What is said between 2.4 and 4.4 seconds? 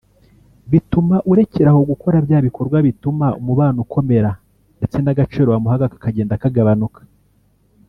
bikorwa bituma umubano ukomera